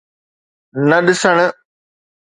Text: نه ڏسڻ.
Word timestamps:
نه 0.87 0.97
ڏسڻ. 1.05 1.37